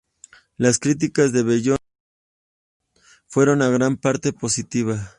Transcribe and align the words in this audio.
Las 0.57 0.79
críticas 0.79 1.31
de 1.31 1.43
"Beyond 1.43 1.77
Magnetic" 1.77 3.23
fueron 3.27 3.61
en 3.61 3.71
gran 3.75 3.97
parte 3.97 4.33
positivas. 4.33 5.09